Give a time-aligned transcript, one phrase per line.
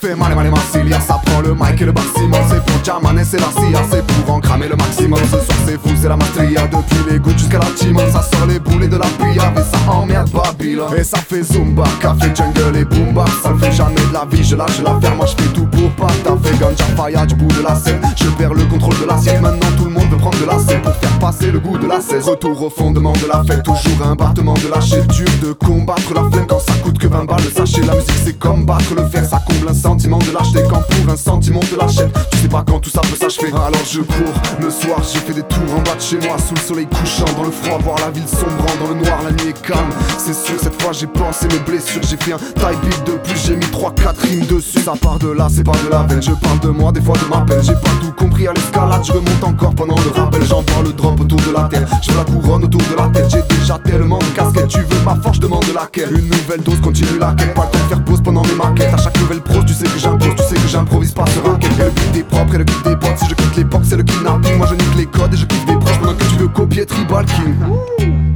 [0.00, 2.84] fait mal et mal et Massilia Ça prend le mic et le bâtiment C'est pour
[2.84, 5.18] Jaman et c'est la CIA C'est pour en cramer le maximum.
[5.24, 8.00] Ce soir c'est fou, c'est la maestria Depuis les gouttes jusqu'à la timon.
[8.10, 10.94] Ça sort les boulets de la pilla Et ça emmerde Babylone.
[10.96, 13.24] Et ça fait Zumba, café, jungle et boomba.
[13.42, 15.90] Ça le fait jamais de la vie, je lâche l'affaire Moi je fais tout pour
[15.90, 16.12] pas.
[16.24, 18.00] T'as fait ganja, fire du bout de la scène.
[18.16, 19.89] Je perds le contrôle de la sienne Maintenant tout
[20.20, 23.12] prendre de la scène Pour faire passer le goût de la 16 Retour au fondement
[23.12, 26.46] de la fête Toujours un battement de lâcher Dur de combattre la flemme.
[26.46, 29.24] Quand ça coûte que 20 balles Sachez la musique c'est comme battre le fer.
[29.24, 32.64] Ça comble un sentiment de lâcheté Quand pour un sentiment de lâcheté Tu sais pas
[32.66, 35.82] quand tout ça peut s'achever Alors je cours Le soir j'ai fait des tours en
[35.82, 36.36] bas de chez moi.
[36.38, 38.74] Sous le soleil couchant Dans le froid voir la ville sombrant.
[38.80, 39.90] Dans le noir la nuit est calme.
[40.18, 42.02] C'est sûr cette fois j'ai pensé mes blessures.
[42.02, 44.80] J'ai fait un type beat de plus J'ai mis 3-4 rimes dessus.
[44.80, 46.22] Ça part de là c'est pas de la veine.
[46.22, 47.62] Je parle de moi des fois de ma peine.
[47.62, 49.02] J'ai pas tout compris à l'escalade.
[49.04, 51.86] Je remonte encore pendant le rappel J'entends le drop autour de la terre.
[52.02, 53.30] Je la couronne autour de la tête.
[53.30, 54.68] J'ai déjà tellement de casquettes.
[54.68, 56.10] Tu veux ma force demande laquelle.
[56.10, 57.54] Une nouvelle dose continue la quête.
[57.54, 58.94] Pas le temps de faire pause pendant mes maquettes.
[58.94, 61.56] À chaque nouvelle prose tu sais que j'impose Tu sais que j'improvise pas sur un
[61.56, 63.18] quête Le beat est propre et le beat des potes.
[63.18, 64.56] Si je quitte l'époque c'est le kidnapping.
[64.56, 65.98] Moi je nique les codes et je kiffe des proches.
[65.98, 68.29] Pendant que tu veux copier Tribal King